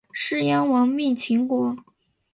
[0.13, 1.77] 士鞅亡命秦国。